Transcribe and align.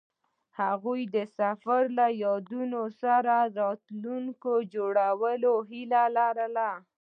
هغوی 0.59 1.01
د 1.15 1.17
سفر 1.37 1.81
له 1.97 2.07
یادونو 2.23 2.81
سره 3.01 3.35
راتلونکی 3.59 4.53
جوړولو 4.73 5.53
هیله 5.69 6.03
لرله. 6.17 6.69